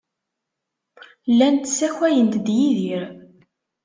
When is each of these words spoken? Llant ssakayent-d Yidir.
Llant 1.31 1.63
ssakayent-d 1.71 2.45
Yidir. 2.57 3.03